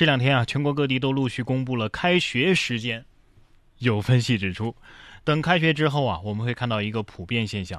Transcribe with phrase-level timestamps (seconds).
[0.00, 3.04] 这两天啊，全国各地都陆续公布了开学时间。
[3.80, 4.74] 有分析指出，
[5.24, 7.78] 等开学之后啊，我们会看到一个普遍现象。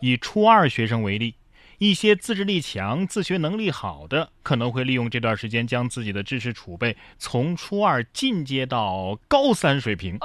[0.00, 1.34] 以初二学生为例，
[1.78, 10.16] 一些自制力强、自学能力好的，可能会利用这段时间将自己的知识储备从初二进阶到高三水平；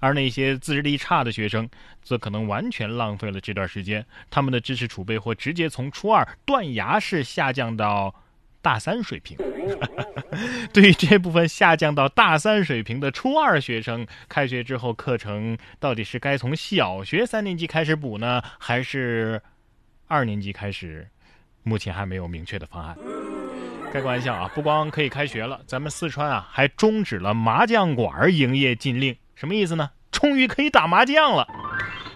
[0.00, 1.66] 而那些自制力差的学生，
[2.02, 8.14] 则可能完全浪费了这段时间，他们的知识储备或直接从初二断崖式下降到。
[8.62, 9.38] 大三水平，
[10.72, 19.40] 对于这部分下降到大三水平的初二学生，开学之后课程到底是该从小学三年级开始补呢，还是
[20.06, 21.08] 二年级开始？
[21.62, 22.96] 目前还没有明确的方案。
[23.92, 29.90] 开个玩笑啊，不光可以开学了，咱们四川啊还终止了麻将馆营业禁令，什么意思呢？
[30.10, 31.46] 终于可以打麻将了。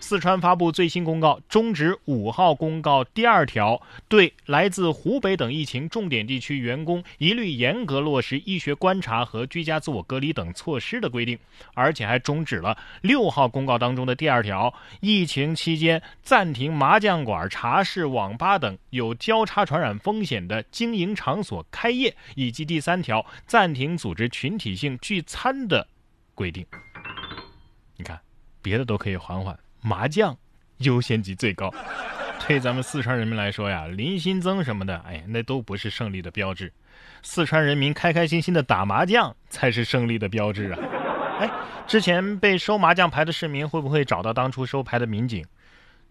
[0.05, 11.39] 四川发布最新公告，终止五号公告第二条对来自湖北等疫情重点地区员工一律严格落实医学观察和居家自我隔离等措施的规定，
[11.73, 25.89] 而且还终止了六号公告当中的第二条，疫情期间暂停麻将馆、茶室、网吧等有交叉传染风险的经营场所开业，以及第三条暂停组织群体性聚餐的
[26.34, 26.67] 规定。
[27.97, 28.21] 你看，
[28.61, 29.59] 别的都可以缓缓。
[29.87, 30.35] 麻将
[30.79, 31.71] 优先级最高，
[32.49, 36.73] 对咱们四川人民来说呀，林新增什么的，哎，那都不是胜利的标志。
[37.23, 40.79] 四川人民开开心心的打麻将才是胜利的标志啊！
[41.39, 41.51] 哎，
[41.87, 45.45] 之前被收麻将牌的市民会不会找到当初收牌的民警？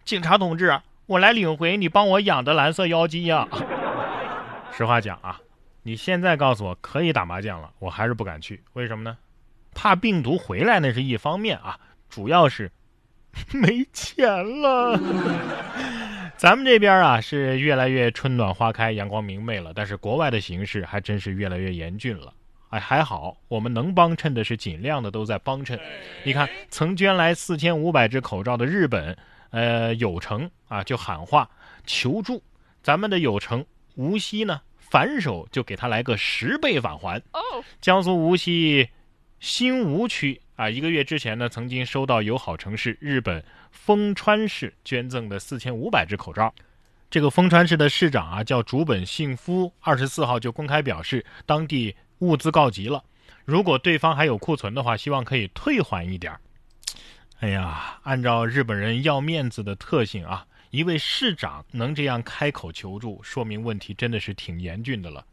[0.04, 3.48] 警察同志，我来领回你帮我养的蓝色妖姬呀！
[4.72, 5.40] 实话讲啊，
[5.82, 8.62] 你现在告诉我可以打麻将了，我还是不敢去。
[8.74, 9.18] 为什么呢？
[9.74, 11.76] 怕病毒回来那是一方面啊，
[12.08, 12.70] 主要是。
[13.52, 14.28] 没钱
[14.60, 14.98] 了，
[16.36, 22.32] 咱们这边啊是越来越春暖花开、阳光明媚了，但是国外的形势还真是越来越严峻了。
[22.70, 25.78] 哎，还好我们能帮衬的是尽量的都在帮衬。
[26.24, 29.16] 你看，曾捐来四千五百只口罩的日本，
[29.50, 31.48] 呃，有成啊就喊话
[31.86, 32.42] 求助，
[32.82, 33.64] 咱们的有成
[33.94, 37.18] 无锡呢反手就给他来个十倍返还。
[37.32, 37.40] 哦，
[37.80, 38.88] 江苏无锡
[39.38, 40.40] 新吴区。
[40.56, 46.54] 啊，一个月之前呢，曾经收到友好城市日本丰川市捐赠的四千五百只口罩。
[47.10, 53.02] 这个丰川市的市长啊，叫竹本幸夫，二十四号就公开表示，当地物资告急了，
[53.44, 56.32] 如果对方还有库存的话，希望可以退还一点
[57.40, 65.26] 哎呀，按照日本人要面子的特性啊，一位市长能这样开口求助，说明问题真的是挺严峻的了。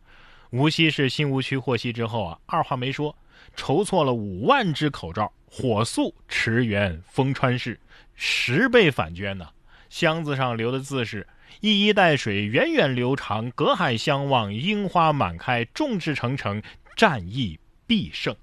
[0.51, 3.15] 无锡市新吴区获悉之后啊，二话没说。
[3.55, 7.79] 筹措了五万只口罩，火速驰援丰川市，
[8.15, 9.47] 十倍返捐呢。
[9.89, 11.25] 箱子上留的字是
[11.59, 16.61] “一衣带水，源远流长，隔海相望，樱花满开，众志成城，
[16.95, 17.57] 战役
[17.87, 18.35] 必胜”。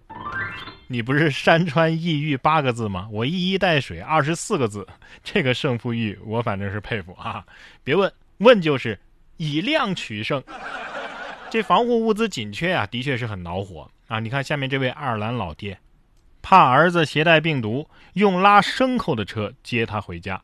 [0.89, 3.07] 你不是山川异域八个字吗？
[3.13, 4.87] 我一衣带水二十四个字，
[5.23, 7.45] 这个胜负欲我反正是佩服啊！
[7.85, 8.99] 别问问就是
[9.37, 10.43] 以量取胜。
[11.51, 13.91] 这防护物资紧缺啊，的确是很恼火。
[14.07, 15.79] 啊，你看下面这位爱尔兰老爹，
[16.43, 20.43] 怕儿子携带病毒，用拉牲口的车接他回家。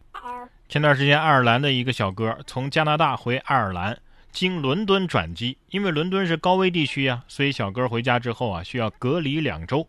[0.69, 3.99] 前段时间，爱尔兰的一个小哥从加拿大回爱尔兰，
[4.33, 9.87] 经伦敦转机，因为伦敦是高危地区呀，所以小哥回家之后啊，需要隔离两周。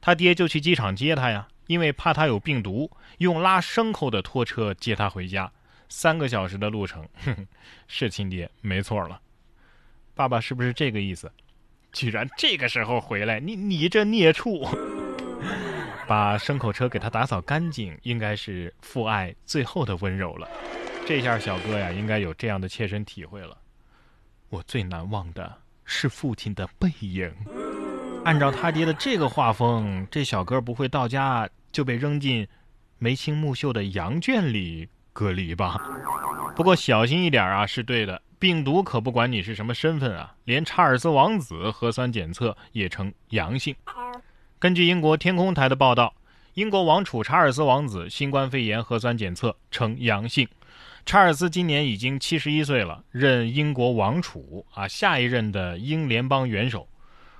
[0.00, 5.50] 他爹就去机场接他呀，因为怕他有病毒，用拉牲口的拖车接他回家，
[5.88, 7.08] 三个小时的路程，
[7.86, 9.20] 是亲爹没错了。
[10.16, 11.30] 爸爸是不是这个意思？
[11.92, 14.66] 居然这个时候回来，你你这孽畜！
[16.08, 20.48] 把牲口车给他打扫干净，应该是父爱最后的温柔了。
[21.06, 23.58] 这下小哥呀，应该有这样的切身体会了。
[24.48, 27.30] 我最难忘的是父亲的背影。
[28.24, 32.48] 按照他爹的这个画风，这小哥不会到家就被扔进
[32.98, 35.80] 眉清目秀的羊圈里隔离吧？
[36.54, 38.20] 不过小心一点啊，是对的。
[38.38, 43.74] 病毒可不管你是什么身份啊，连查尔斯王子核酸检测也呈阳性。
[44.58, 46.12] 根据英国天空台的报道，
[46.52, 50.46] 英国王储查尔斯王子新冠肺炎核酸检测呈阳性。
[51.06, 56.86] 查尔斯今年已经七十一岁了，任英国王储啊，下一任的英联邦元首。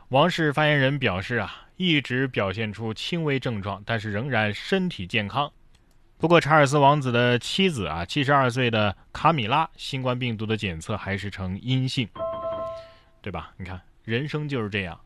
[0.08, 5.52] 王室发言人表示啊，一直表现出轻微症状，但是仍然身体健康。
[6.18, 12.08] 不过，查尔斯王子的妻子啊，七十二岁的卡米拉，新冠病毒的检测还是呈阴性，
[13.20, 13.52] 对吧？
[13.58, 14.98] 你看，人生就是这样，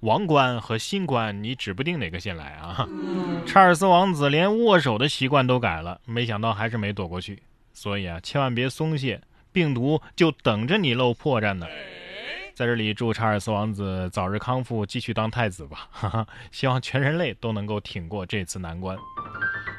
[0.00, 2.86] 王冠和新冠，你指不定哪个先来啊！
[3.46, 7.40] 查尔斯王子连握手的习惯都改了，没想到还是没躲过去。
[7.72, 9.22] 所以啊，千万别松懈，
[9.52, 11.66] 病毒就等着你露破绽呢。
[12.54, 15.88] 在这里祝查尔斯王子早日康复，继续当太子吧！
[15.92, 18.96] 哈哈，希望全人类都能够挺过这次难关。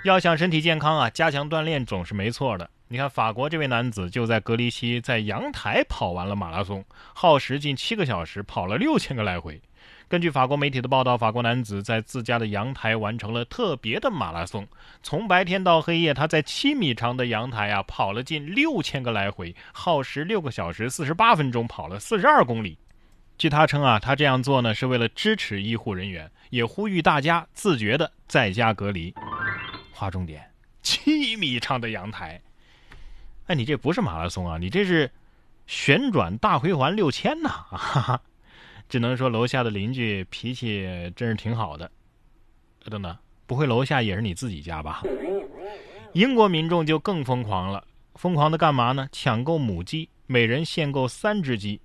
[0.08, 2.70] 要想身体健康啊，加强锻炼总是没错的。
[2.88, 6.84] 你看，法国这位男子就在隔离期在阳台跑完了马拉松，
[7.14, 9.62] 耗时近七个小时，跑了六千个来回。
[10.08, 14.66] 根据法国媒体的报道，法国男子在自家的阳台完成了特别的马拉松。
[15.04, 22.78] 从白天到黑夜，他在七米长的阳台啊跑了近六千个来回，耗时六个小时四十八分钟，跑了四十二公里。
[23.38, 29.14] 据他称啊，他这样做呢是为了支持医护人员，也呼吁大家自觉的在家隔离。
[29.98, 30.52] 划重点：
[30.84, 32.40] 七米长的阳台。
[33.48, 35.10] 哎，你这不是马拉松啊，你这是
[35.66, 37.50] 旋转大回环六千呐！
[37.50, 38.22] 哈哈。
[38.88, 41.92] 只能说楼下的邻居脾气真是挺好的。
[42.86, 45.02] 等等，不会楼下也是你自己家吧？
[46.14, 47.86] 英国民众就更疯狂了，
[48.16, 49.10] 疯狂的干嘛呢？
[49.12, 51.82] 抢购母鸡，每人限购三只鸡。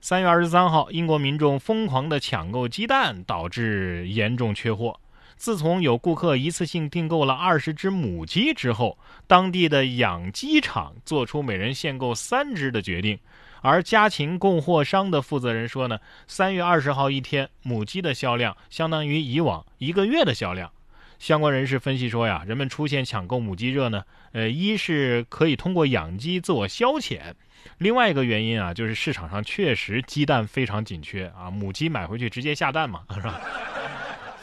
[0.00, 4.98] 三月二十三号，英国民众疯狂的抢购鸡蛋，导致严重缺货。
[5.42, 8.96] 自从有顾客一次性订购了二十只母鸡之后，
[9.26, 13.18] 当地的养鸡场做出每人限购三只的决定。
[13.60, 15.98] 而家禽供货商的负责人说呢，
[16.28, 20.70] 三月二十号一天母鸡的销量相当于以往一个月的销量。
[21.18, 27.20] 相关人士分析说呀，人们出现抢购母鸡热呢，呃，一是可以通过养鸡自我消遣，
[27.78, 33.40] 另外一个原因啊，就是市场上确实鸡蛋非常紧缺啊，母鸡买回去直接下蛋嘛，是吧？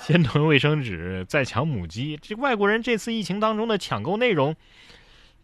[0.01, 2.17] 先囤卫生纸，再抢母鸡。
[2.21, 4.55] 这外国人这次疫情当中的抢购内容，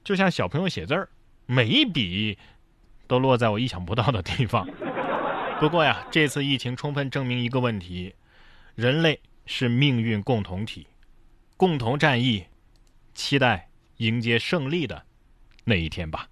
[0.03, 1.09] 就像小朋友写字儿，
[1.45, 2.37] 每一笔。
[3.07, 4.67] 都落在我意想不到的地方。
[5.61, 8.15] 不过呀，这次疫情充分证明一个问题：
[8.73, 10.87] 人类是命运共同体，
[11.55, 12.45] 共同战役，
[13.13, 15.03] 期待迎接胜利的
[15.65, 16.27] 那一天吧。